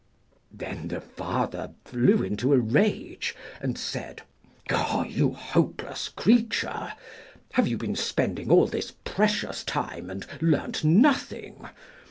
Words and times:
Then 0.51 0.87
the 0.87 0.99
father 0.99 1.73
flew 1.85 2.23
into 2.23 2.53
a 2.53 2.57
rage, 2.57 3.35
and 3.61 3.77
said: 3.77 4.23
'Oh, 4.71 5.03
you 5.07 5.29
hopeless 5.33 6.09
creature, 6.09 6.93
have 7.53 7.67
you 7.67 7.77
been 7.77 7.95
spending 7.95 8.49
all 8.49 8.65
this 8.65 8.93
precious 9.03 9.63
time 9.63 10.09
and 10.09 10.25
learnt 10.41 10.83
nothing? 10.83 11.69